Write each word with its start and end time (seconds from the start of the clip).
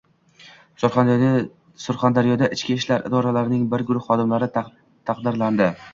Surxondaryoda 1.83 2.49
Ichki 2.57 2.79
ishlar 2.79 3.07
idoralarining 3.11 3.69
bir 3.75 3.87
guruh 3.91 4.09
xodimlari 4.11 4.49
taqdirlanding 4.59 5.79